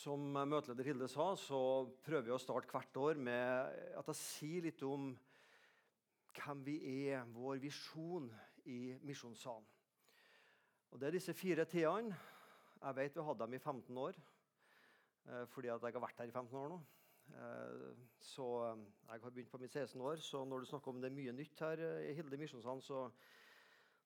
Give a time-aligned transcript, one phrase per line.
[0.00, 1.58] Som møteleder Hilde sa, så
[2.06, 5.10] prøver vi å starte hvert år med at jeg sier litt om
[6.38, 6.76] hvem vi
[7.10, 8.30] er, vår visjon
[8.72, 9.66] i Misjonssalen.
[10.90, 12.16] Og Det er disse fire T-ene.
[12.80, 14.16] Jeg vet vi hadde dem i 15 år,
[15.28, 16.78] eh, fordi at jeg har vært her i 15 år nå.
[17.34, 21.02] Eh, så eh, jeg har begynt på mitt 16 år, så når du snakker om
[21.02, 23.02] det er mye nytt her i Hilde Misjonssalen, så,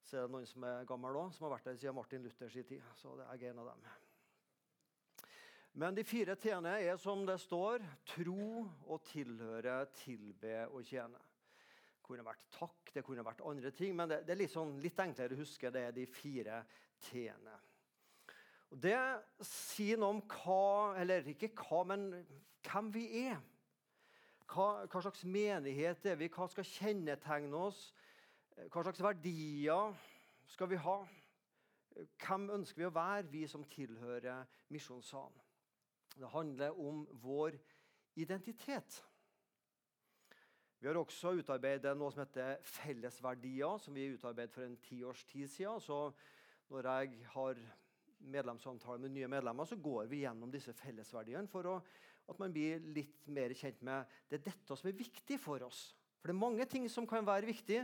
[0.02, 2.58] så er det noen som er gammel òg, som har vært her siden Martin Luthers
[2.64, 2.82] tid.
[2.98, 4.03] Så det er jeg en av dem.
[5.74, 11.18] Men de fire t-ene er som det står tro og tilhøre, tilbe og tjene.
[11.98, 14.76] Det kunne vært takk, det kunne vært andre ting, men det, det er litt, sånn,
[14.82, 15.72] litt, enklere å huske.
[15.74, 16.60] Det er de fire
[17.08, 17.56] t-ene.
[18.70, 18.94] Og Det
[19.48, 22.06] sier noe om hva, eller ikke hva, men
[22.68, 23.40] hvem vi er.
[24.46, 26.30] Hva, hva slags menighet er vi?
[26.30, 27.88] Hva skal kjennetegne oss?
[28.70, 29.96] Hva slags verdier
[30.54, 31.00] skal vi ha?
[32.22, 35.43] Hvem ønsker vi å være, vi som tilhører Misjonssalen?
[36.14, 37.56] Det handler om vår
[38.14, 39.00] identitet.
[40.78, 45.48] Vi har også utarbeidet noe som heter fellesverdier, som vi utarbeidet for en tiårs tid
[45.48, 45.80] siden.
[45.80, 46.12] Så
[46.68, 47.60] når jeg har
[48.34, 51.78] medlemssamtaler med nye medlemmer, så går vi gjennom disse fellesverdiene for å,
[52.28, 55.86] at man blir litt mer kjent med det er dette som er viktig for oss.
[56.20, 57.82] For det er mange ting som kan være viktig,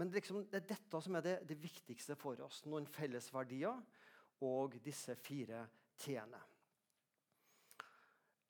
[0.00, 2.62] men liksom, det er dette som er det, det viktigste for oss.
[2.68, 3.80] Noen fellesverdier
[4.46, 5.66] og disse fire
[6.00, 6.40] t-ene.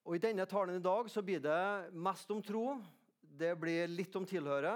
[0.04, 2.78] Og I denne talen i dag så blir det mest om tro,
[3.20, 4.74] det blir litt om tilhøre,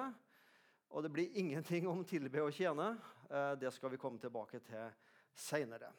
[0.92, 2.92] og det blir ingenting om tilbe og tjene.
[3.30, 4.92] Eh, det skal vi komme tilbake til
[5.34, 5.90] seinere.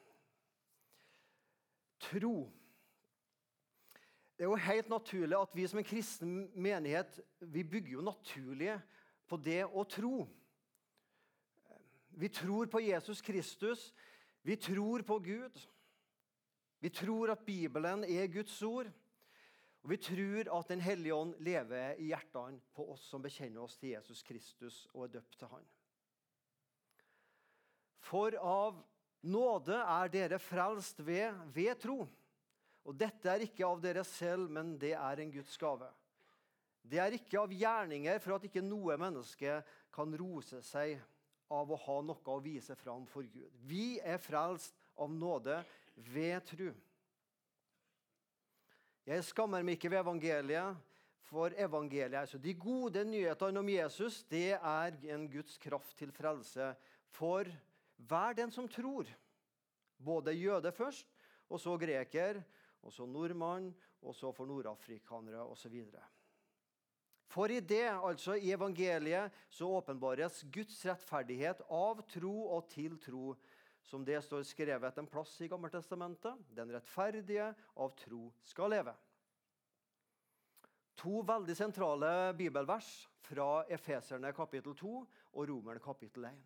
[1.99, 2.45] Tro.
[4.37, 8.73] Det er jo helt naturlig at vi som en kristen menighet vi bygger jo naturlig
[9.27, 10.25] på det å tro.
[12.15, 13.89] Vi tror på Jesus Kristus.
[14.43, 15.57] Vi tror på Gud.
[16.79, 18.91] Vi tror at Bibelen er Guds ord.
[19.85, 23.77] Og Vi tror at Den hellige ånd lever i hjertene på oss som bekjenner oss
[23.77, 25.67] til Jesus Kristus og er døpt til Han.
[28.01, 28.79] For av
[29.21, 31.99] nåde er dere frelst ved, ved tro.
[32.85, 35.91] Og dette er ikke av dere selv, men det er en Guds gave.
[36.85, 39.59] Det er ikke av gjerninger for at ikke noe menneske
[39.93, 40.97] kan rose seg
[41.53, 43.53] av å ha noe å vise fram for Gud.
[43.69, 45.61] Vi er frelst av nåde
[46.09, 46.73] ved tro.
[49.05, 50.77] Jeg skammer meg ikke ved evangeliet,
[51.25, 56.71] for evangeliet, altså de gode nyhetene om Jesus, det er en Guds kraft til frelse
[57.13, 57.49] for
[57.97, 59.09] hver den som tror.
[59.97, 61.05] Både jøde først,
[61.49, 62.41] og så greker,
[62.81, 63.69] og så nordmann,
[64.01, 65.77] og så for nordafrikanere osv.
[67.29, 73.35] For i det, altså i evangeliet, så åpenbares Guds rettferdighet av tro og til tro
[73.85, 76.41] som det står skrevet en plass i Gammeltestamentet.
[76.57, 78.95] Den rettferdige av tro skal leve.
[80.95, 82.89] To veldig sentrale bibelvers
[83.25, 84.93] fra Efeserne kapittel 2
[85.35, 86.37] og Romerne kapittel 1.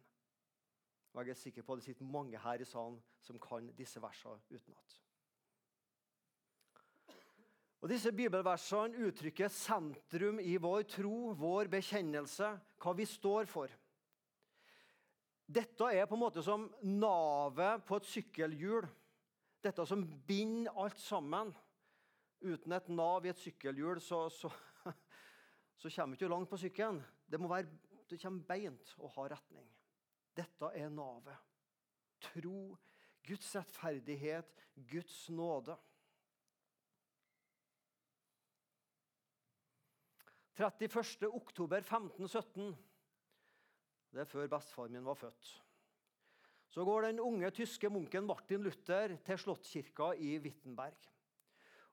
[1.14, 4.02] Og jeg er sikker på at det sitter mange her i salen som kan disse
[4.02, 5.00] versene utenat.
[7.80, 13.72] Og Disse bibelversene uttrykker sentrum i vår tro, vår bekjennelse, hva vi står for.
[15.50, 18.86] Dette er på en måte som navet på et sykkelhjul.
[19.66, 21.50] Dette som binder alt sammen.
[22.40, 24.52] Uten et nav i et sykkelhjul så, så,
[25.82, 27.02] så kommer du ikke langt på sykkelen.
[27.26, 27.66] Det må være,
[28.10, 29.66] det kommer beint og ha retning.
[30.38, 31.42] Dette er navet.
[32.30, 32.78] Tro,
[33.26, 35.76] Guds rettferdighet, Guds nåde.
[40.60, 41.26] 31.
[41.32, 42.76] oktober 1517
[44.14, 45.50] det er før bestefaren min var født.
[46.70, 50.98] Så går den unge tyske munken Martin Luther til Slottskirka i Wittenberg.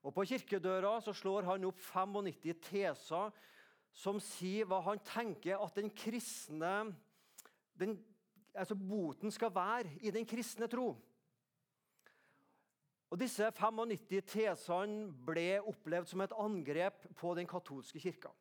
[0.03, 3.33] Og På kirkedøra så slår han opp 95 teser
[3.97, 6.93] som sier hva han tenker at den kristne
[7.77, 7.97] den,
[8.53, 10.91] altså boten skal være i den kristne tro.
[13.07, 18.33] Og Disse 95 tesene ble opplevd som et angrep på den katolske kirka.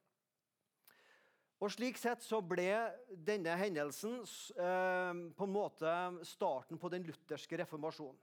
[1.57, 2.69] Og Slik sett så ble
[3.09, 5.93] denne hendelsen eh, på en måte
[6.29, 8.19] starten på den lutherske reformasjonen.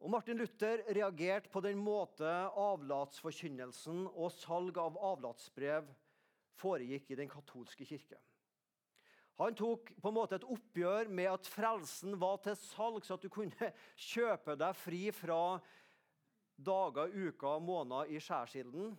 [0.00, 2.24] Og Martin Luther reagerte på den måte
[2.56, 5.90] avlatsforkynnelsen og salg av avlatsbrev
[6.56, 8.16] foregikk i den katolske kirke.
[9.40, 13.24] Han tok på en måte et oppgjør med at frelsen var til salg, så at
[13.24, 15.60] du kunne kjøpe deg fri fra
[16.60, 18.96] dager, uker, måneder i skjærsilden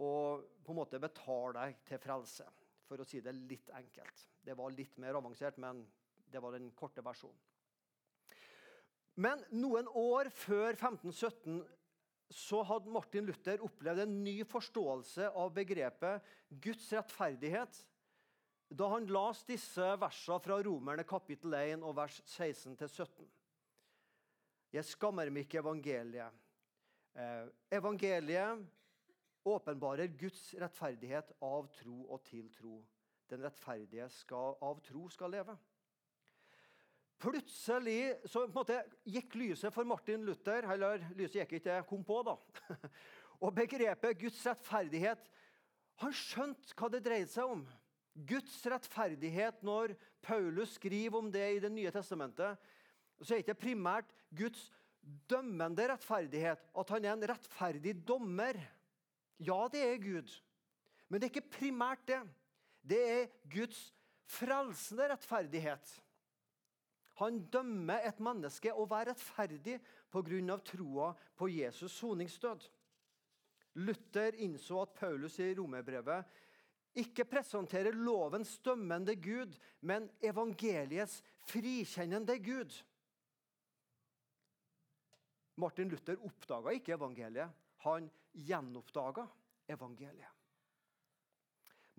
[0.00, 2.46] og på en måte betale deg til frelse.
[2.88, 4.24] For å si det litt enkelt.
[4.42, 5.84] Det var litt mer avansert, men
[6.30, 7.38] det var den korte versjonen.
[9.20, 11.60] Men noen år før 1517
[12.30, 16.26] så hadde Martin Luther opplevd en ny forståelse av begrepet
[16.62, 17.80] Guds rettferdighet
[18.70, 23.26] da han las disse versene fra Romerne kapittel 1 og vers 16-17.
[24.70, 26.36] Jeg skammer meg ikke evangeliet.
[27.18, 28.62] Eh, evangeliet
[29.48, 32.80] åpenbarer Guds rettferdighet av tro og til tro.
[33.30, 35.56] Den rettferdige skal, av tro skal leve.
[37.20, 40.64] Plutselig så måte gikk lyset for Martin Luther.
[40.72, 42.36] Eller lyset gikk ikke, kom på, da.
[43.44, 45.28] Og begrepet Guds rettferdighet
[46.02, 47.62] Han skjønte hva det dreide seg om.
[48.28, 49.94] Guds rettferdighet, når
[50.24, 52.56] Paulus skriver om det i Det nye testamentet,
[53.20, 54.70] så er det ikke primært Guds
[55.28, 58.56] dømmende rettferdighet, at han er en rettferdig dommer.
[59.40, 60.30] Ja, det er Gud.
[61.08, 62.20] Men det er ikke primært det.
[62.82, 63.80] Det er Guds
[64.30, 65.94] frelsende rettferdighet.
[67.20, 69.80] Han dømmer et menneske å være rettferdig
[70.12, 70.56] pga.
[70.64, 72.68] troa på Jesus' soningsdød.
[73.74, 76.24] Luther innså at Paulus i romerbrevet
[76.94, 82.72] ikke presenterer lovens dømmende Gud, men evangeliets frikjennende Gud.
[85.56, 87.50] Martin Luther oppdaga ikke evangeliet,
[87.84, 89.26] han gjenoppdaga
[89.70, 90.36] evangeliet.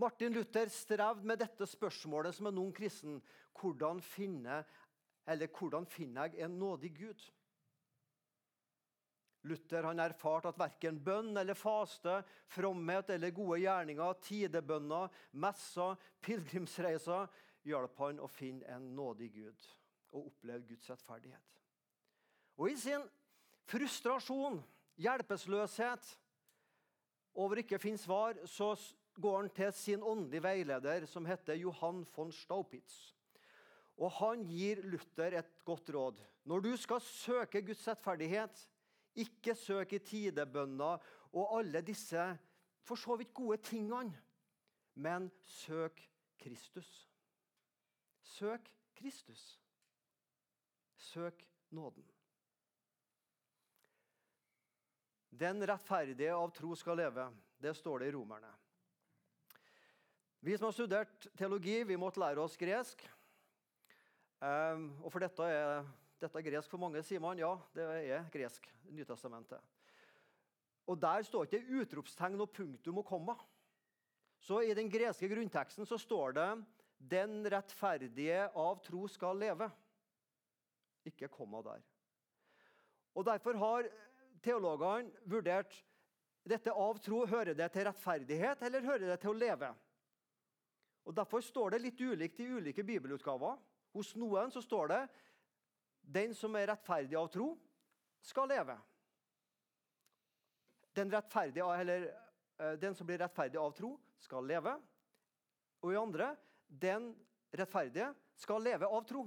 [0.02, 3.20] Martin Luther strevde med dette spørsmålet som en ung kristen.
[3.54, 4.66] Hvordan finner,
[5.28, 7.28] hvordan finner jeg en nådig Gud?
[9.50, 12.20] Luther han erfarte at verken bønn eller faste,
[12.50, 15.10] fromhet eller gode gjerninger, tidebønner,
[15.42, 17.30] messer, pilegrimsreiser
[17.66, 19.72] hjalp han å finne en nådig Gud
[20.12, 21.58] og oppleve Guds rettferdighet.
[22.58, 23.04] Og I sin
[23.70, 24.60] frustrasjon,
[25.02, 26.12] hjelpeløshet
[27.42, 28.74] over ikke å finne svar, så
[29.22, 33.14] går han til sin åndelige veileder, som heter Johan von Staupitz.
[34.02, 36.22] Og han gir Luther et godt råd.
[36.48, 38.64] Når du skal søke Guds rettferdighet,
[39.22, 41.02] ikke søk i tidebønner
[41.32, 42.24] og alle disse
[42.88, 44.16] for så vidt gode tingene,
[44.96, 46.02] men søk
[46.40, 46.90] Kristus.
[48.24, 49.60] Søk Kristus.
[50.98, 52.04] Søk nåden.
[55.42, 57.24] Den rettferdige av tro skal leve.
[57.58, 58.50] Det står det i Romerne.
[60.46, 63.02] Vi som har studert teologi, vi måtte lære oss gresk.
[64.42, 65.88] Um, og for dette er,
[66.22, 67.42] dette er gresk for mange, sier man.
[67.42, 68.68] Ja, det er gresk.
[68.94, 69.58] Nytestamentet.
[70.86, 73.38] Og Der står ikke utropstegn og punktum og komma.
[74.42, 76.50] Så I den greske grunnteksten så står det
[76.98, 79.72] 'Den rettferdige av tro skal leve'.
[81.06, 81.82] Ikke komma der.
[83.16, 83.90] Og Derfor har
[84.44, 85.74] teologene vurdert
[86.44, 87.24] dette av tro.
[87.30, 89.72] Hører det til rettferdighet, eller hører det til å leve?
[91.06, 93.58] Og Derfor står det litt ulikt i ulike bibelutgaver.
[93.92, 95.02] Hos noen så står det
[96.02, 97.54] den som er rettferdig av tro,
[98.22, 98.76] skal leve.
[100.94, 102.06] Den, eller,
[102.60, 104.76] eh, den som blir rettferdig av tro, skal leve.
[105.82, 106.36] Og i andre
[106.68, 107.12] den
[107.52, 109.26] rettferdige skal leve av tro.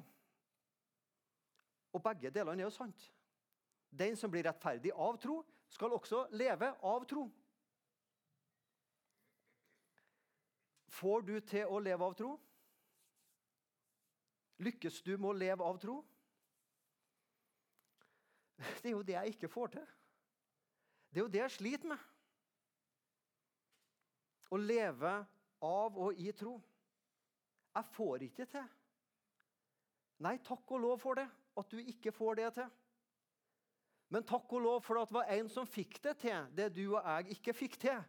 [1.94, 3.10] Og begge delene er jo sant.
[3.94, 5.38] Den som blir rettferdig av tro,
[5.70, 7.29] skal også leve av tro.
[10.94, 12.32] Får du til å leve av tro?
[14.62, 15.96] Lykkes du med å leve av tro?
[18.55, 19.87] Det er jo det jeg ikke får til.
[21.11, 22.05] Det er jo det jeg sliter med.
[24.55, 25.13] Å leve
[25.67, 26.55] av og i tro.
[27.74, 28.67] Jeg får ikke til.
[30.22, 31.27] Nei, takk og lov for det,
[31.58, 32.70] at du ikke får det til.
[34.14, 36.84] Men takk og lov for at det var en som fikk det til, det du
[36.94, 38.04] og jeg ikke fikk til.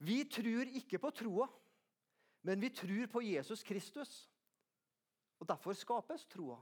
[0.00, 1.50] Vi tror ikke på troa.
[2.42, 4.30] Men vi tror på Jesus Kristus,
[5.38, 6.58] og derfor skapes troa.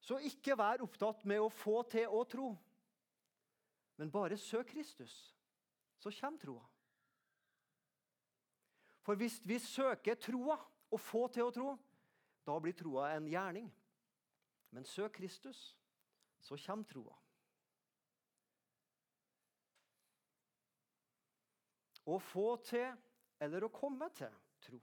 [0.00, 2.52] Så ikke vær opptatt med å få til å tro,
[3.98, 5.34] men bare søk Kristus,
[5.98, 6.62] så kommer troa.
[9.02, 11.74] For hvis vi søker troa og får til å tro,
[12.46, 13.66] da blir troa en gjerning.
[14.70, 15.76] Men søk Kristus,
[16.40, 17.14] så kommer troa.
[22.06, 22.90] Å få til
[23.42, 24.32] eller å komme til
[24.62, 24.78] tro.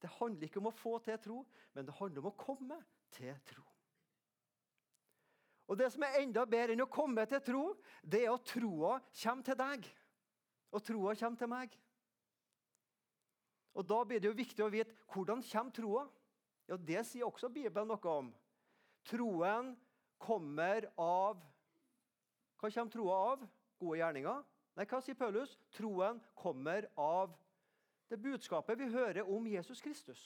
[0.00, 1.42] Det handler ikke om å få til tro,
[1.74, 2.78] men det handler om å komme
[3.14, 3.64] til tro.
[5.70, 7.64] Og Det som er enda bedre enn å komme til tro,
[8.02, 9.86] det er at troa kommer til deg.
[10.74, 11.76] Og troa kommer til meg.
[13.78, 16.08] Og Da blir det jo viktig å vite hvordan kommer troa.
[16.66, 18.32] Ja, Det sier også Bibelen noe om.
[19.08, 19.74] Troen
[20.20, 21.40] kommer av
[22.60, 23.46] Hva kommer troa av?
[23.80, 24.42] Gode gjerninger?
[24.76, 25.54] Nei, hva sier Paulus?
[25.72, 27.32] Troen kommer av
[28.10, 30.20] det budskapet vi hører om Jesus Kristus.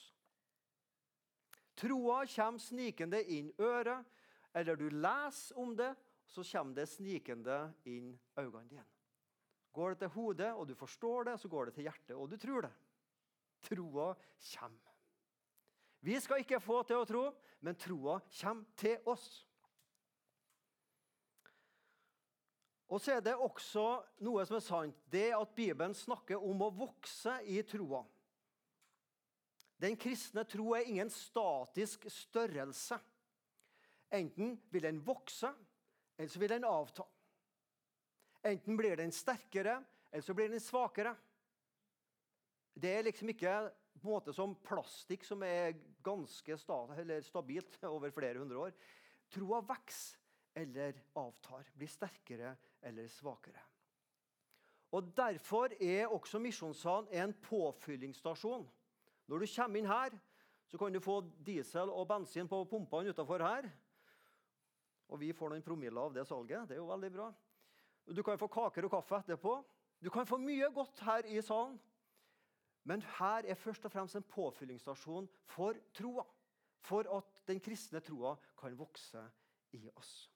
[1.78, 4.07] Troa kommer snikende inn øret,
[4.54, 5.93] eller du leser om det,
[6.26, 7.59] så kommer det snikende
[7.90, 8.87] inn øynene dine.
[9.75, 12.37] Går det til hodet, og du forstår det, så går det til hjertet, og du
[12.38, 12.73] tror det.
[13.66, 14.12] Troa
[14.52, 14.94] kommer.
[16.04, 17.25] Vi skal ikke få til å tro,
[17.64, 19.28] men troa kommer til oss.
[22.92, 23.84] Og så er det også
[24.26, 28.02] noe som er sant, det at Bibelen snakker om å vokse i troa.
[29.80, 32.99] Den kristne tro er ingen statisk størrelse.
[34.14, 35.50] Enten vil den vokse,
[36.18, 37.06] eller så vil den avta.
[38.44, 39.80] Enten blir den sterkere,
[40.12, 41.16] eller så blir den svakere.
[42.76, 43.56] Det er liksom ikke
[44.04, 45.73] på en måte som plastikk som er
[46.04, 48.75] ganske stabilt over flere hundre år.
[49.32, 50.20] Troa vokser
[50.54, 52.52] eller avtar, blir sterkere
[52.84, 53.62] eller svakere.
[54.94, 58.68] Og Derfor er også Misjonssalen en påfyllingsstasjon.
[59.26, 60.14] Når du kommer inn her,
[60.70, 63.66] så kan du få diesel og bensin på pumpene utafor her.
[65.08, 66.68] Og vi får noen promiller av det salget.
[66.68, 67.32] Det er jo veldig bra.
[68.06, 69.56] Du kan få kaker og kaffe etterpå.
[69.99, 71.80] Du kan få mye godt her i salen.
[72.85, 76.25] Men her er først og fremst en påfyllingsstasjon for troa.
[76.85, 79.23] For at den kristne troa kan vokse
[79.73, 80.31] i oss.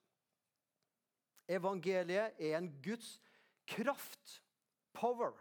[1.48, 3.18] Evangeliet er en Guds
[3.68, 4.42] kraft,
[4.92, 5.36] power,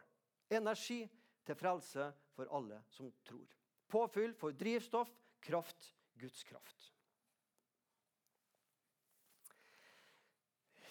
[0.52, 1.06] energi
[1.48, 3.48] til frelse for alle som tror.
[3.88, 5.12] Påfyll for drivstoff,
[5.42, 6.94] kraft, Guds kraft.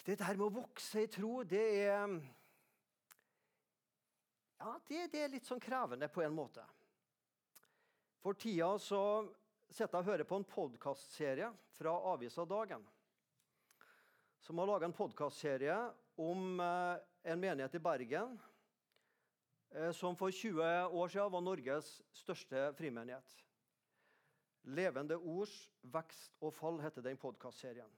[0.06, 2.04] Dette her med å vokse i tro, det er
[4.66, 6.64] ja, det, det, er litt sånn krevende på en måte.
[8.22, 9.00] For tida så
[9.70, 12.82] sitter jeg og hører på en podkastserie fra avisa Dagen.
[14.42, 15.76] Som har laga en podkastserie
[16.22, 16.96] om eh,
[17.30, 18.34] en menighet i Bergen
[19.74, 21.92] eh, som for 20 år siden var Norges
[22.24, 23.36] største frimenighet.
[24.66, 25.54] 'Levende ords
[25.94, 27.92] vekst og fall' heter den podkastserien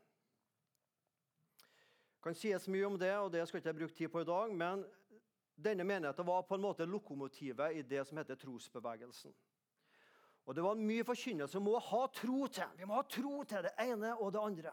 [2.29, 4.55] kan sies mye om det, og det skal jeg ikke bruke tid på i dag.
[4.55, 4.85] Men
[5.59, 9.35] denne menigheten var på en måte lokomotivet i det som heter trosbevegelsen.
[10.49, 12.71] Og Det var mye forkynnelse om å ha tro til.
[12.79, 14.73] Vi må ha tro til det ene og det andre.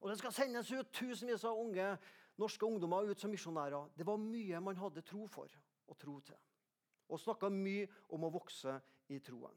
[0.00, 1.88] Og Det skal sendes ut tusenvis av unge
[2.38, 3.88] norske ungdommer ut som misjonærer.
[3.96, 5.50] Det var mye man hadde tro for
[5.88, 6.38] og tro til.
[7.08, 8.76] Og snakka mye om å vokse
[9.08, 9.54] i troen.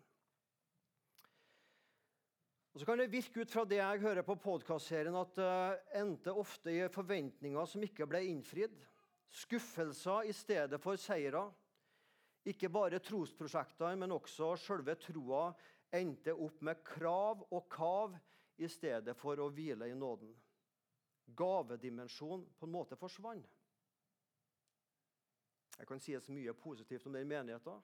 [2.74, 6.34] Og så kan det virke ut fra det jeg hører på podkastserien, at det endte
[6.34, 8.78] ofte i forventninger som ikke ble innfridd.
[9.30, 11.44] Skuffelser i stedet for seire.
[12.50, 15.50] Ikke bare trosprosjektene, men også selve troa
[15.94, 18.16] endte opp med krav og kav
[18.60, 20.32] i stedet for å hvile i nåden.
[21.38, 23.46] Gavedimensjonen på en måte forsvant.
[25.80, 27.80] Jeg kan sies mye positivt om den menigheten.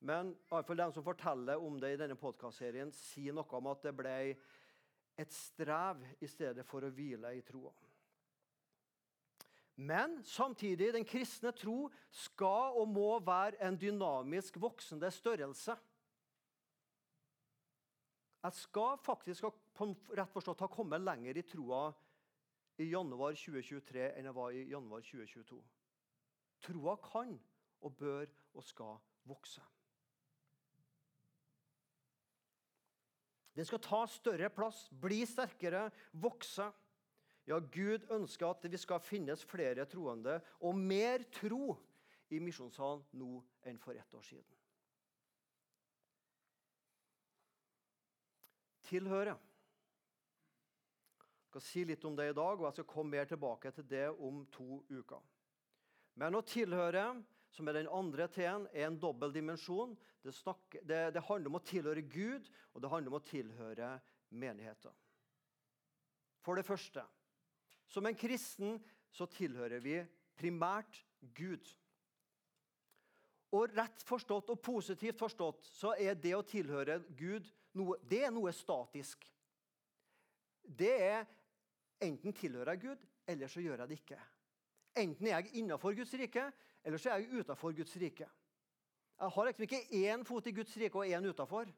[0.00, 3.92] Men iallfall de som forteller om det i denne podkastserien, sier noe om at det
[3.96, 4.16] ble
[5.20, 7.74] et strev i stedet for å hvile i troa.
[9.80, 15.76] Men samtidig, den kristne tro skal og må være en dynamisk voksende størrelse.
[18.42, 21.86] Jeg skal faktisk rett forstått ha kommet lenger i troa
[22.80, 25.60] i januar 2023 enn jeg var i januar 2022.
[26.64, 27.34] Troa kan
[27.80, 29.64] og bør og skal vokse.
[33.56, 36.68] Den skal ta større plass, bli sterkere, vokse.
[37.50, 41.74] Ja, Gud ønsker at vi skal finnes flere troende og mer tro
[42.30, 44.58] i misjonssalen nå enn for ett år siden.
[48.86, 49.34] Tilhøre.
[51.40, 53.86] Jeg skal si litt om det i dag, og jeg skal komme mer tilbake til
[53.90, 55.22] det om to uker.
[56.22, 57.08] Men å tilhøre
[57.50, 59.96] som er den andre T-en, er en dobbel dimensjon.
[60.22, 63.94] Det, snakker, det, det, handler om å tilhøre Gud, og det handler om å tilhøre
[64.30, 64.94] menigheten.
[66.46, 67.02] For det første,
[67.90, 68.78] som en kristen
[69.10, 69.98] så tilhører vi
[70.38, 71.02] primært
[71.34, 71.66] Gud.
[73.50, 78.34] Og rett forstått og positivt forstått så er det å tilhøre Gud noe, det er
[78.34, 79.26] noe statisk.
[80.62, 81.24] Det er
[82.06, 84.20] enten tilhører jeg Gud, eller så gjør jeg det ikke.
[85.00, 86.46] Enten er jeg innenfor Guds rike,
[86.86, 88.28] eller så er jeg utenfor Guds rike.
[89.20, 91.68] Jeg har liksom ikke én fot i Guds rike og én utenfor.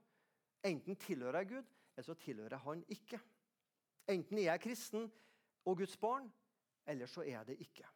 [0.62, 3.20] Enten tilhører jeg Gud, eller så tilhører jeg Han ikke.
[4.12, 5.08] Enten er jeg kristen
[5.64, 6.28] og Guds barn,
[6.86, 7.86] eller så er det ikke.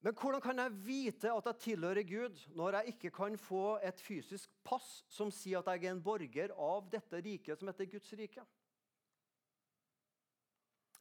[0.00, 4.00] Men hvordan kan jeg vite at jeg tilhører Gud, når jeg ikke kan få et
[4.00, 8.12] fysisk pass som sier at jeg er en borger av dette riket som heter Guds
[8.16, 8.46] rike?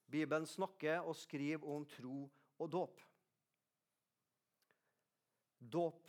[0.09, 2.25] Bibelen snakker og skriver om tro
[2.59, 3.05] og dåp
[5.59, 6.07] dåp.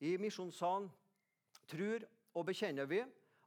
[0.00, 0.88] I misjonssalen
[1.70, 2.04] tror
[2.34, 3.00] og bekjenner vi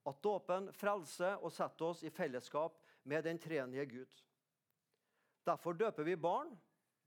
[0.07, 4.23] at dåpen frelser og setter oss i fellesskap med den tredje Gud.
[5.47, 6.49] Derfor døper vi barn,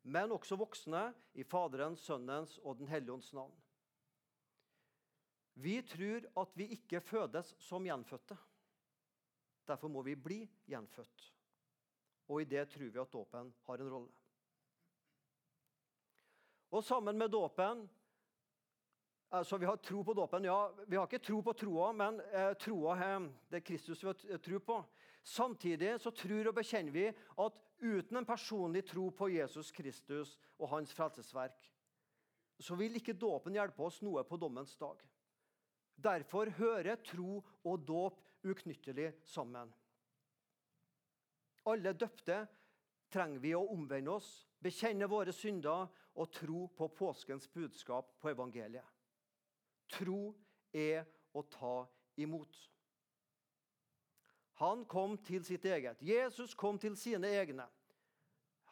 [0.03, 3.53] men også voksne, i Faderens, Sønnens og Den hellige ånds navn.
[5.61, 8.37] Vi tror at vi ikke fødes som gjenfødte.
[9.69, 11.27] Derfor må vi bli gjenfødt.
[12.31, 14.13] Og i det tror vi at dåpen har en rolle.
[16.71, 17.85] Og sammen med dåpen
[19.31, 20.71] Altså, Vi har tro på dåpen, ja.
[20.87, 24.59] Vi har ikke tro på troa, men eh, troa er det Kristus vi har tro
[24.59, 24.79] på.
[25.23, 30.69] Samtidig så tror og bekjenner vi at uten en personlig tro på Jesus Kristus og
[30.73, 31.71] hans frelsesverk,
[32.61, 34.99] så vil ikke dåpen hjelpe oss noe på dommens dag.
[35.95, 39.71] Derfor hører tro og dåp uknyttelig sammen.
[41.69, 42.47] Alle døpte
[43.13, 49.00] trenger vi å omvende oss, bekjenne våre synder og tro på påskens budskap på evangeliet.
[49.91, 50.35] Tro
[50.73, 51.05] er
[51.35, 51.75] å ta
[52.21, 52.57] imot.
[54.61, 56.03] Han kom til sitt eget.
[56.05, 57.65] Jesus kom til sine egne.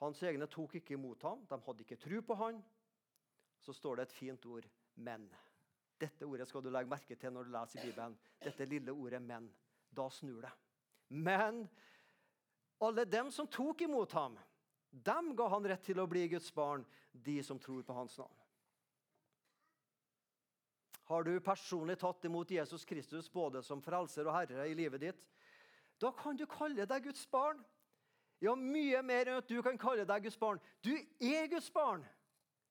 [0.03, 1.47] Hans egne tok ikke imot ham.
[1.49, 2.59] De hadde ikke tro på han.
[3.65, 5.31] Så står det et fint ord 'men'.
[5.99, 8.19] Dette ordet skal du legge merke til når du leser i Bibelen.
[8.45, 9.51] Dette lille ordet 'men'.
[9.91, 10.53] Da snur det.
[11.09, 11.69] Men
[12.81, 14.39] alle dem som tok imot ham,
[14.91, 18.37] dem ga han rett til å bli Guds barn, de som tror på hans navn.
[21.09, 25.23] Har du personlig tatt imot Jesus Kristus både som frelser og herre i livet ditt,
[25.99, 27.63] da kan du kalle deg Guds barn.
[28.45, 30.61] Ja, mye mer enn at du kan kalle deg Guds barn.
[30.85, 32.05] Du er Guds barn.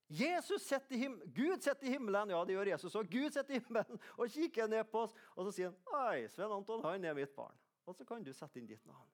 [0.07, 3.09] Jesus setter him Gud sitter i himmelen ja det gjør Jesus òg.
[3.11, 6.53] Gud sitter i himmelen og kikker ned på oss og så sier han, Oi, Svein
[6.55, 7.57] Anton han er mitt barn.
[7.87, 9.09] Og så kan du sette inn ditt navn.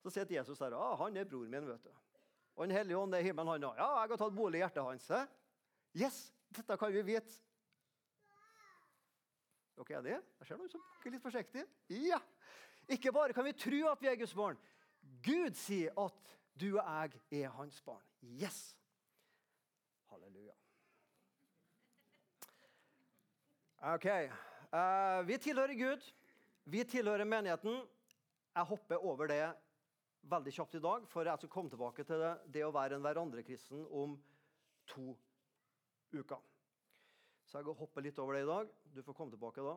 [0.00, 0.76] Så sitter Jesus der.
[0.78, 1.68] Ah, han er broren min.
[1.68, 1.92] vet du.
[2.56, 3.76] Og Den hellige ånd er i himmelen, han òg.
[3.76, 5.08] Ja, jeg har tatt bolig i hjertet hans.
[5.12, 5.20] He?
[6.04, 6.20] Yes,
[6.56, 7.40] dette kan vi vite.
[9.76, 10.16] Dere er det?
[10.40, 11.66] Jeg ser noen som bukker litt forsiktig.
[11.92, 12.20] Ja!
[12.88, 14.58] Ikke bare kan vi tro at vi er Guds barn.
[15.26, 18.02] Gud sier at du og jeg er hans barn.
[18.22, 18.76] Yes!
[20.10, 20.54] Halleluja.
[23.92, 24.08] Ok.
[24.72, 26.08] Uh, vi tilhører Gud.
[26.64, 27.82] Vi tilhører menigheten.
[28.56, 29.44] Jeg hopper over det
[30.30, 33.04] veldig kjapt i dag, for jeg skal komme tilbake til det, det å være en
[33.04, 34.16] hverandre-kristen om
[34.90, 35.12] to
[36.16, 36.40] uker.
[37.46, 38.70] Så jeg hopper litt over det i dag.
[38.90, 39.76] Du får komme tilbake da.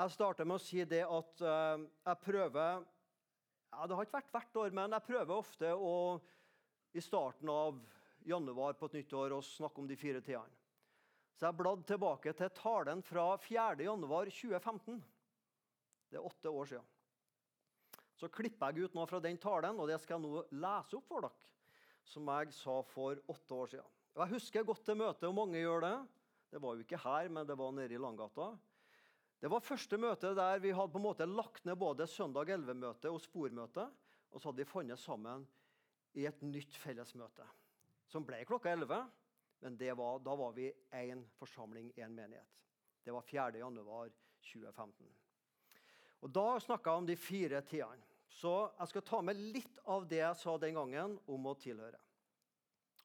[0.00, 4.30] Jeg starter med å si det at uh, jeg prøver ja, Det har ikke vært
[4.36, 5.94] hvert år, men jeg prøver ofte å
[6.96, 7.76] i starten av
[8.26, 10.56] januar på et nytt år å snakke om de fire tidene.
[11.38, 13.84] Så jeg bladde tilbake til talen fra 4.
[13.86, 14.98] januar 2015.
[16.10, 16.88] Det er åtte år siden.
[18.18, 21.06] Så klipper jeg ut noe fra den talen, og det skal jeg nå lese opp
[21.08, 21.50] for dere
[22.04, 23.92] som jeg sa for åtte år siden.
[24.20, 25.94] Jeg husker godt det møtet, og mange gjør det.
[26.50, 28.50] Det var jo ikke her, men det var nede i Langgata.
[29.40, 33.12] Det var første møte der vi hadde på en måte lagt ned både søndag 11-møte
[33.12, 33.86] og spormøte.
[34.30, 35.46] Og så hadde vi funnet sammen
[36.18, 37.46] i et nytt fellesmøte,
[38.10, 39.00] som ble klokka 11.
[39.60, 42.64] Men var, da var vi én forsamling, én menighet.
[43.04, 43.58] Det var 4.
[43.58, 44.10] januar
[44.42, 45.08] 2015.
[46.20, 48.09] Og Da snakka jeg om de fire tidene.
[48.30, 51.98] Så jeg skal ta med litt av det jeg sa den gangen om å tilhøre.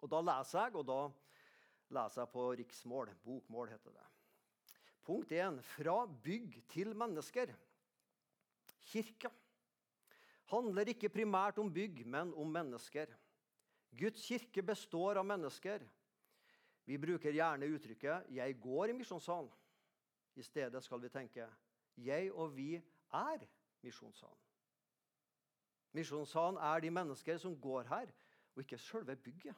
[0.04, 1.00] Og Da leser jeg, og da
[1.96, 3.10] leser jeg på riksmål.
[3.26, 4.06] Bokmål heter det.
[5.06, 5.62] Punkt 1.
[5.66, 7.54] Fra bygg til mennesker.
[8.86, 9.32] Kirka
[10.52, 13.10] handler ikke primært om bygg, men om mennesker.
[13.96, 15.86] Guds kirke består av mennesker.
[16.86, 19.52] Vi bruker gjerne uttrykket 'jeg går i misjonssalen'.
[20.36, 21.50] I stedet skal vi tenke
[21.98, 22.76] 'jeg og vi
[23.12, 23.48] er
[23.82, 24.45] misjonssalen'.
[25.96, 28.12] Misjonssalen er de mennesker som går her,
[28.56, 29.56] og ikke selve bygget.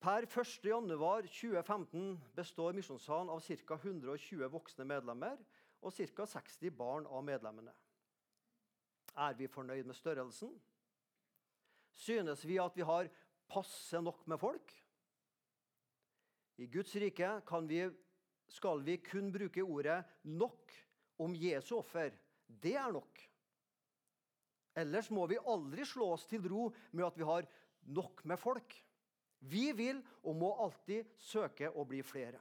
[0.00, 3.74] Per 1.1.2015 består Misjonssalen av ca.
[3.74, 5.40] 120 voksne medlemmer
[5.82, 6.26] og ca.
[6.36, 7.72] 60 barn av medlemmene.
[9.16, 10.52] Er vi fornøyd med størrelsen?
[11.96, 13.08] Synes vi at vi har
[13.48, 14.74] passe nok med folk?
[16.62, 17.32] I Guds rike
[17.68, 17.90] vi,
[18.48, 20.72] skal vi kun bruke ordet 'nok'
[21.18, 22.10] om Jesu offer.
[22.46, 23.22] Det er nok.
[24.76, 27.46] Ellers må vi aldri slå oss til ro med at vi har
[27.96, 28.76] nok med folk.
[29.38, 32.40] Vi vil og må alltid søke å bli flere.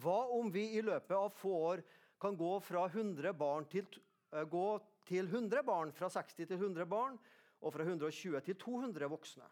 [0.00, 1.82] Hva om vi i løpet av få år
[2.20, 3.86] kan gå fra 100 barn til,
[4.34, 4.78] uh, gå
[5.08, 7.18] til 100 barn, fra 60 til 100 barn,
[7.60, 9.48] og fra 120 til 200 voksne?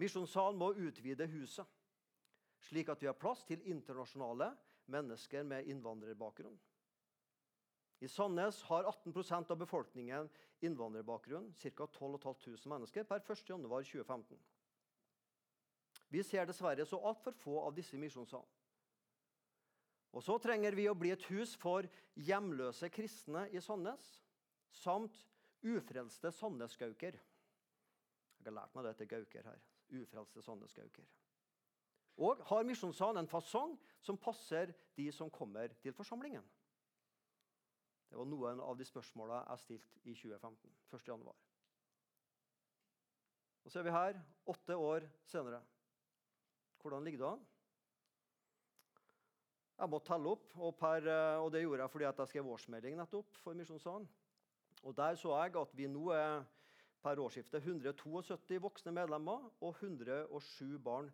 [0.00, 1.66] Misjonssalen må utvide huset,
[2.68, 4.52] slik at vi har plass til internasjonale
[4.90, 6.56] mennesker med innvandrerbakgrunn.
[8.02, 11.86] I Sandnes har 18% av befolkningen innvandrerbakgrunn, ca.
[11.86, 14.40] 12 500 mennesker per 1.1.2015.
[16.10, 18.58] Vi ser dessverre så altfor få av disse misjonssalene.
[20.12, 21.86] Og så trenger vi å bli et hus for
[22.20, 24.02] hjemløse kristne i Sandnes,
[24.82, 25.22] samt
[25.62, 27.16] ufrelste sandnesgauker.
[27.16, 29.62] Jeg har lært meg det til gauker her.
[30.02, 31.06] Ufrelste sandnesgauker.
[32.20, 36.44] Og har Misjonssalen en fasong som passer de som kommer til forsamlingen?
[38.12, 40.72] Det var noen av de spørsmåla jeg stilte i 2015.
[40.92, 41.06] 1.
[41.08, 41.36] januar.
[43.64, 44.18] Og så er vi her,
[44.52, 45.62] åtte år senere.
[46.82, 47.46] Hvordan ligger det an?
[49.78, 51.08] Jeg måtte telle opp, og, per,
[51.40, 54.04] og, det gjorde jeg fordi jeg skrev årsmelding nettopp for Misjonssalen.
[54.82, 56.44] Og Der så jeg at vi nå er
[57.02, 61.08] per årsskiftet 172 voksne medlemmer og 107 barn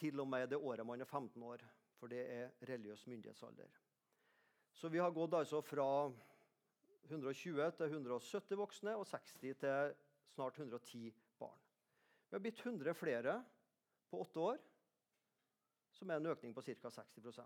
[0.00, 1.62] til og med det året man er 15 år.
[2.00, 3.70] For det er religiøs myndighetsalder.
[4.72, 6.10] Så vi har gått altså fra
[7.08, 9.94] 120 til 170 voksne og 60 til
[10.34, 11.58] snart 110 barn.
[12.28, 13.44] Vi har blitt 100 flere
[14.10, 14.58] på åtte år,
[15.90, 16.88] som er en økning på ca.
[16.88, 17.42] 60%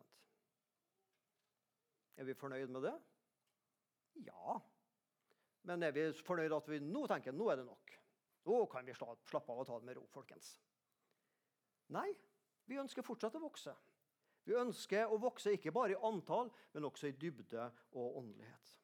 [2.16, 2.94] Er vi fornøyd med det?
[4.26, 4.58] Ja.
[5.62, 7.96] Men er vi fornøyd at vi nå tenker nå er det nok?
[8.44, 10.60] Nå kan vi slappe av og ta det med ro, folkens.
[11.96, 12.10] Nei,
[12.68, 13.72] vi ønsker fortsatt å vokse.
[14.44, 17.64] Vi ønsker å vokse ikke bare i antall, men også i dybde
[17.96, 18.74] og åndelighet.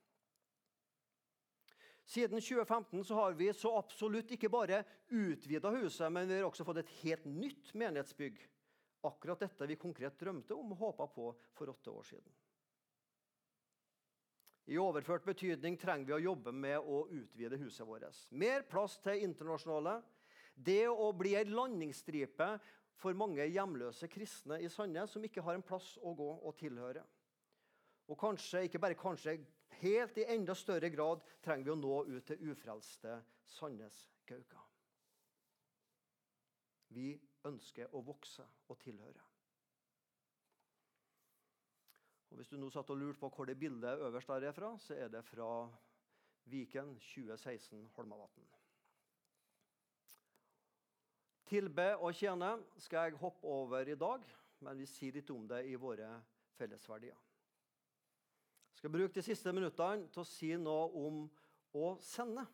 [2.11, 4.81] Siden 2015 så har vi så absolutt ikke bare
[5.15, 8.41] utvida huset, men vi har også fått et helt nytt menighetsbygg.
[9.07, 12.33] Akkurat dette vi konkret drømte om og håpa på for åtte år siden.
[14.71, 18.19] I overført betydning trenger vi å jobbe med å utvide huset vårt.
[18.35, 20.01] Mer plass til internasjonale.
[20.55, 22.51] Det å bli ei landingsstripe
[22.99, 27.07] for mange hjemløse kristne i Sandnes som ikke har en plass å gå og tilhøre.
[28.11, 29.39] Og kanskje, ikke bare kanskje,
[29.83, 33.17] helt i enda større grad trenger vi å nå ut til ufrelste
[33.57, 34.67] Sandnes-gauker.
[36.91, 37.13] Vi
[37.47, 39.27] ønsker å vokse og tilhøre.
[42.31, 44.77] Og Hvis du nå satt og lurte på hvor det bildet øverst der er fra,
[44.79, 45.69] så er det fra
[46.51, 48.47] Viken 2016 Holmavatn.
[51.51, 54.23] Tilbe og tjene skal jeg hoppe over i dag,
[54.63, 56.13] men vi sier litt om det i våre
[56.55, 57.19] fellesverdier.
[58.81, 61.17] Jeg skal bruke de siste minuttene til å si noe om
[61.77, 62.47] å sende.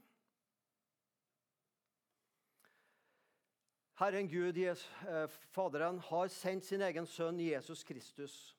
[4.00, 8.56] Herren Gud, eh, Faderen, har sendt sin egen sønn Jesus Kristus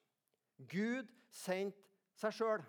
[0.58, 2.64] Gud sendte seg sjøl.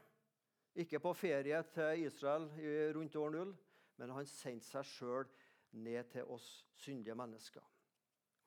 [0.74, 2.50] Ikke på ferie til Israel
[2.92, 3.54] rundt år null,
[3.96, 5.30] men han sendte seg sjøl
[5.78, 7.62] ned til oss syndige mennesker.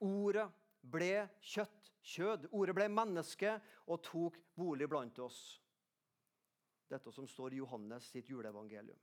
[0.04, 0.50] Ordet
[0.84, 2.52] ble kjøtt, kjød.
[2.52, 3.56] Ordet ble menneske
[3.88, 5.61] og tok bolig blant oss.
[6.92, 9.00] Dette som står i Johannes sitt juleevangelium.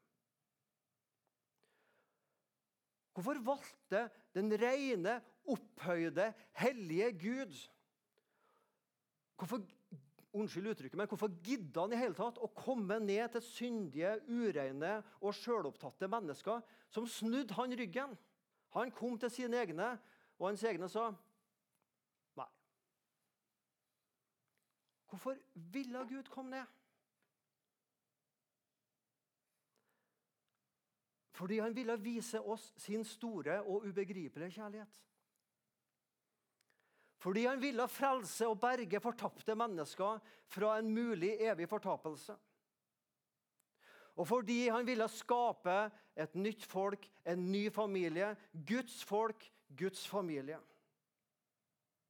[3.17, 4.05] Hvorfor valgte
[4.37, 5.17] den rene,
[5.49, 6.29] opphøyde,
[6.61, 7.57] hellige Gud
[9.39, 9.63] Hvorfor
[10.33, 14.97] unnskyld uttrykket, men hvorfor gidda han i hele tatt å komme ned til syndige, ureine
[15.23, 18.17] og sjølopptatte mennesker som snudde han ryggen?
[18.75, 19.93] Han kom til sine egne,
[20.39, 21.09] og hans egne sa
[22.39, 22.49] nei.
[25.09, 26.78] Hvorfor ville Gud komme ned?
[31.39, 35.05] Fordi han ville vise oss sin store og ubegripelige kjærlighet.
[37.19, 40.19] Fordi han ville frelse og berge fortapte mennesker
[40.51, 42.35] fra en mulig evig fortapelse.
[44.19, 45.77] Og fordi han ville skape
[46.19, 48.33] et nytt folk, en ny familie.
[48.67, 49.45] Guds folk,
[49.79, 50.59] Guds familie.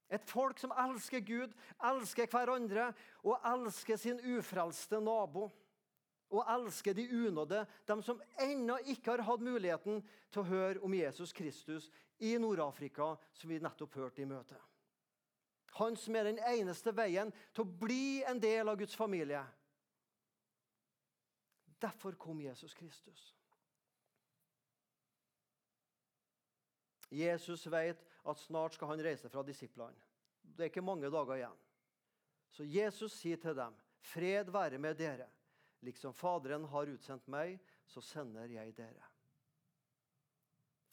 [0.08, 1.52] Et folk som elsker Gud,
[1.84, 2.92] elsker hverandre
[3.24, 5.50] og elsker sin ufrelste nabo.
[6.28, 10.94] Og elsker de unådde, de som ennå ikke har hatt muligheten til å høre om
[10.94, 11.88] Jesus Kristus
[12.18, 14.60] i Nord-Afrika, som vi nettopp hørte i møtet.
[15.78, 19.40] Han som er den eneste veien til å bli en del av Guds familie.
[21.78, 23.28] Derfor kom Jesus Kristus.
[27.08, 29.96] Jesus vet at snart skal han reise fra disiplene.
[30.42, 31.58] Det er ikke mange dager igjen.
[32.52, 35.30] Så Jesus sier til dem, 'Fred være med dere.'
[35.80, 39.06] Liksom Faderen har utsendt meg, så sender jeg dere.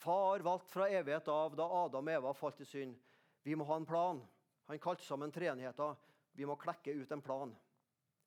[0.06, 2.98] Far valgte fra evighet av, da Adam og Eva falt i synd.
[3.42, 4.22] Vi må ha en plan.
[4.70, 5.96] Han kalte sammen treenigheten.
[6.36, 7.54] Vi må klekke ut en plan.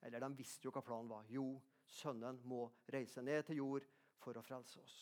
[0.02, 1.26] Eller de visste jo hva planen var.
[1.30, 3.86] Jo, sønnen må reise ned til jord
[4.22, 4.98] for å frelse oss.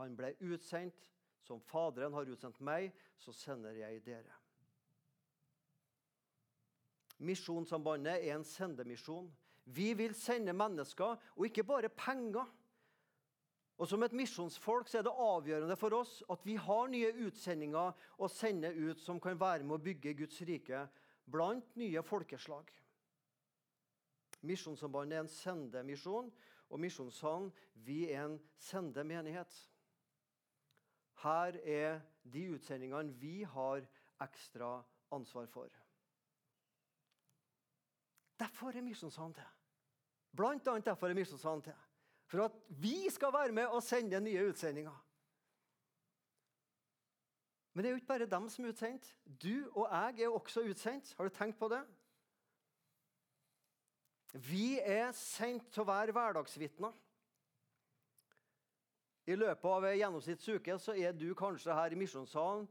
[0.00, 1.10] Han ble utsendt.
[1.44, 2.86] Som Faderen har utsendt meg,
[3.20, 4.32] så sender jeg dere.
[7.20, 9.28] Misjonssambandet er en sendemisjon.
[9.64, 12.44] Vi vil sende mennesker, og ikke bare penger.
[13.78, 17.96] Og Som et misjonsfolk så er det avgjørende for oss at vi har nye utsendinger
[18.18, 20.84] å sende ut som kan være med å bygge Guds rike
[21.26, 22.70] blant nye folkeslag.
[24.44, 26.30] Misjonssambandet er en sendemisjon,
[26.70, 27.50] og Misjonssalen
[27.86, 29.52] vi er en sendemenighet.
[31.24, 33.84] Her er de utsendingene vi har
[34.22, 34.76] ekstra
[35.14, 35.83] ansvar for.
[38.38, 39.50] Derfor er Misjonssalen til.
[40.36, 41.76] Blant annet derfor er Misjonssalen til.
[42.26, 45.04] For at vi skal være med og sende nye utsendinger.
[47.74, 49.06] Men det er jo ikke bare dem som er utsendt.
[49.42, 51.14] Du og jeg er også utsendt.
[51.16, 51.82] Har du tenkt på det?
[54.34, 56.94] Vi er sendt til å være hverdagsvitner.
[59.26, 62.66] I løpet av en gjennomsnittsuke så er du kanskje her i misjonssalen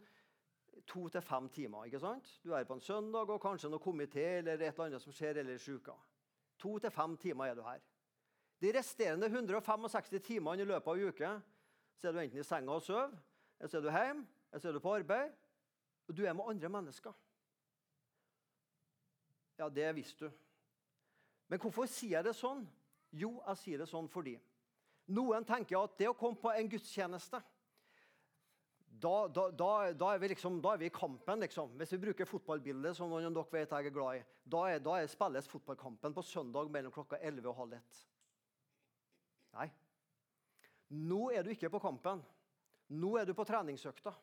[0.88, 1.86] to til fem timer.
[1.86, 2.40] ikke sant?
[2.44, 5.40] Du er på en søndag og kanskje noe komité eller et eller annet som skjer
[5.42, 5.96] ellers i uka.
[6.60, 7.82] To til fem timer er du her.
[8.62, 11.34] De resterende 165 timene i løpet av uka
[11.98, 13.12] så er du enten i senga og sover,
[13.60, 15.36] eller så er du hjemme, eller så er du på arbeid.
[16.08, 17.14] Og du er med andre mennesker.
[19.58, 20.32] Ja, det visste du.
[21.48, 22.66] Men hvorfor sier jeg det sånn?
[23.14, 24.40] Jo, jeg sier det sånn fordi
[25.14, 27.42] noen tenker at det å komme på en gudstjeneste
[29.04, 31.74] da, da, da, da, er liksom, da, er vi i kampen, liksom.
[31.80, 34.80] Hvis vi bruker fotballbildet, som noen av dere vet jeg er glad i, da, er,
[34.80, 37.98] er spilles fotballkampen på søndag mellom klokka 11 og halv 1.
[39.58, 39.68] Nei.
[41.04, 42.24] Nå er du ikke på kampen.
[42.96, 44.14] Nå er du på treningsøkta.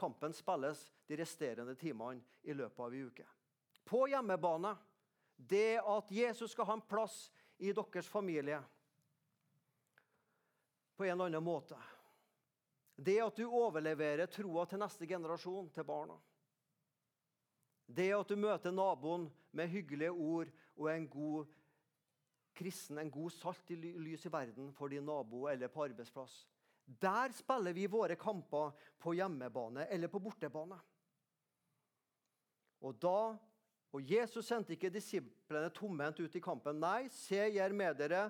[0.00, 3.28] Kampen spilles de resterende timene i løpet av ei uke.
[3.84, 4.72] På hjemmebane.
[5.36, 7.26] Det at Jesus skal ha en plass
[7.60, 8.60] i deres familie
[10.96, 11.76] på en eller annen måte.
[12.96, 16.18] Det at du overleverer troa til neste generasjon, til barna.
[17.86, 21.50] Det at du møter naboen med hyggelige ord og en god
[22.56, 26.42] kristen, en god salt i lys i verden for din nabo eller på arbeidsplass.
[26.84, 30.78] Der spiller vi våre kamper på hjemmebane eller på bortebane.
[32.82, 33.36] Og da,
[33.94, 36.80] og Jesus sendte ikke disiplene tomhendt ut i kampen.
[36.82, 38.26] Nei, se, jeg er med dere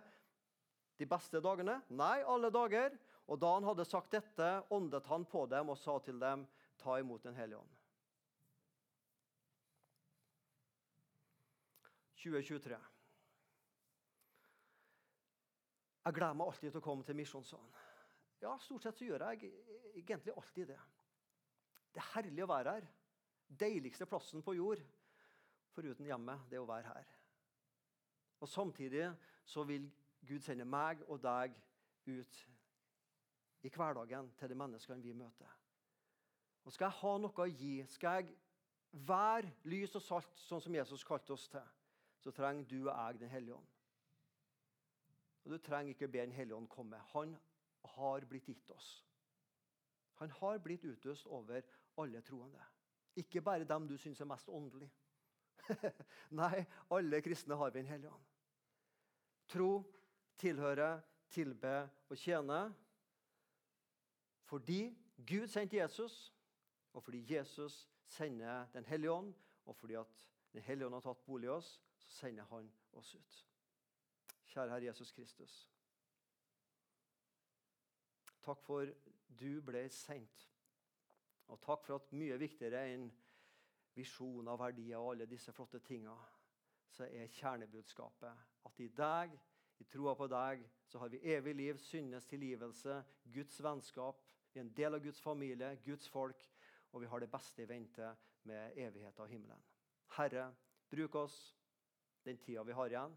[1.00, 1.78] de beste dagene.
[1.88, 2.98] Nei, alle dager.
[3.30, 6.46] Og da han hadde sagt dette, åndet han på dem og sa til dem,
[6.82, 7.78] ta imot Den hellige ånd.
[12.22, 12.78] 2023.
[16.02, 17.72] Jeg gleder meg alltid til å komme til misjonssalen.
[18.42, 19.52] Ja, stort sett så gjør jeg
[20.00, 20.78] egentlig alltid det.
[21.94, 22.86] Det er herlig å være her.
[23.46, 24.82] Deiligste plassen på jord,
[25.74, 27.10] foruten hjemmet, det er å være her.
[28.42, 29.06] Og Samtidig
[29.46, 29.86] så vil
[30.26, 31.54] Gud sende meg og deg
[32.06, 32.40] ut
[33.62, 35.58] i hverdagen til de menneskene vi møter.
[36.64, 38.34] Og Skal jeg ha noe å gi, skal jeg
[38.92, 41.70] være lys og salt, sånn som Jesus kalte oss til,
[42.22, 43.70] så trenger du og jeg Den hellige ånd.
[45.44, 46.98] Og Du trenger ikke be Den hellige ånd komme.
[47.12, 47.36] Han
[47.96, 49.04] har blitt gitt oss.
[50.20, 51.62] Han har blitt utøst over
[51.98, 52.62] alle troende.
[53.16, 54.90] Ikke bare dem du syns er mest åndelig.
[56.30, 58.28] Nei, alle kristne har vi Den hellige ånd.
[59.48, 59.82] Tro,
[60.38, 61.74] tilhøre, tilbe
[62.08, 62.72] og tjene
[64.52, 66.34] fordi Gud sendte Jesus,
[66.92, 69.34] og fordi Jesus sender Den hellige ånd,
[69.64, 73.14] og fordi at Den hellige ånd har tatt bolig i oss, så sender han oss
[73.14, 73.36] ut.
[74.44, 75.54] Kjære Herre Jesus Kristus.
[78.42, 78.92] Takk for
[79.40, 80.44] du ble sendt.
[81.48, 83.06] Og takk for at mye viktigere enn
[83.96, 86.28] visjoner, verdier og alle disse flotte tingene,
[86.92, 89.32] så er kjernebudskapet at i deg,
[89.80, 93.00] i troa på deg, så har vi evig liv, syndes tilgivelse,
[93.32, 94.20] Guds vennskap,
[94.52, 96.44] vi er en del av Guds familie, Guds folk,
[96.92, 98.14] og vi har det beste i vente
[98.48, 99.62] med evigheten av himmelen.
[100.16, 100.50] Herre,
[100.90, 101.36] bruk oss
[102.24, 103.14] den tida vi har igjen.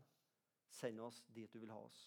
[0.72, 2.06] Send oss dit du vil ha oss.